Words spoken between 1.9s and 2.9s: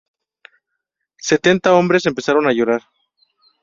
empezaron a llorar.